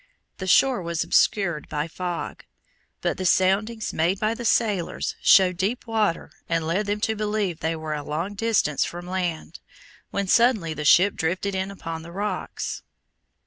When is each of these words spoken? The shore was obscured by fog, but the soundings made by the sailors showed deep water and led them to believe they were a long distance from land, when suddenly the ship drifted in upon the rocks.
The 0.39 0.47
shore 0.47 0.81
was 0.81 1.03
obscured 1.03 1.69
by 1.69 1.87
fog, 1.87 2.43
but 3.01 3.17
the 3.17 3.23
soundings 3.27 3.93
made 3.93 4.19
by 4.19 4.33
the 4.33 4.45
sailors 4.45 5.15
showed 5.21 5.57
deep 5.57 5.85
water 5.85 6.31
and 6.49 6.65
led 6.65 6.87
them 6.87 6.99
to 7.01 7.15
believe 7.15 7.59
they 7.59 7.75
were 7.75 7.93
a 7.93 8.01
long 8.01 8.33
distance 8.33 8.83
from 8.83 9.05
land, 9.05 9.59
when 10.09 10.25
suddenly 10.25 10.73
the 10.73 10.85
ship 10.85 11.13
drifted 11.13 11.53
in 11.53 11.69
upon 11.69 12.01
the 12.01 12.11
rocks. 12.11 12.81